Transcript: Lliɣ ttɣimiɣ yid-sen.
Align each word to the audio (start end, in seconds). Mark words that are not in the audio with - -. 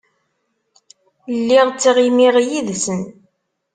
Lliɣ 1.37 1.67
ttɣimiɣ 1.71 2.35
yid-sen. 2.49 3.01